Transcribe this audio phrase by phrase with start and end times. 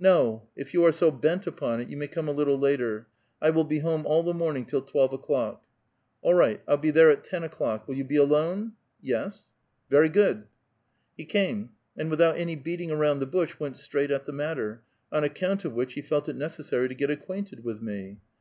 [0.00, 3.06] '*No; if you are so bent upon it, you may come a little later.
[3.40, 5.62] I will be home all the morning till twelve o'clock."
[6.24, 7.86] '*A11 right; I'll be there at ten o'clock.
[7.86, 10.48] Will you be alone?".•'^ Yes." '* Very good."
[11.16, 15.22] He came; and without any beating aronnd the bush, went straight at the matter, on
[15.22, 18.18] account of which he felt it neces sary to get acquainted with me.